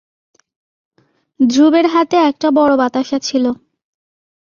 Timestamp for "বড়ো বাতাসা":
2.51-3.17